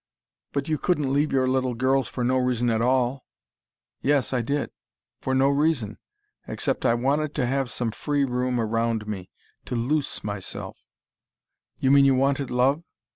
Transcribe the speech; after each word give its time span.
"But 0.51 0.67
you 0.67 0.79
couldn't 0.79 1.13
leave 1.13 1.31
your 1.31 1.45
little 1.45 1.75
girls 1.75 2.07
for 2.07 2.23
no 2.23 2.37
reason 2.39 2.71
at 2.71 2.81
all" 2.81 3.23
"Yes, 4.01 4.33
I 4.33 4.41
did. 4.41 4.71
For 5.19 5.35
no 5.35 5.47
reason 5.47 5.99
except 6.47 6.87
I 6.87 6.95
wanted 6.95 7.35
to 7.35 7.45
have 7.45 7.69
some 7.69 7.91
free 7.91 8.25
room 8.25 8.59
round 8.59 9.05
me 9.05 9.29
to 9.65 9.75
loose 9.75 10.23
myself" 10.23 10.75
"You 11.79 11.91
mean 11.91 12.05
you 12.05 12.15
wanted 12.15 12.49
love?" 12.49 12.83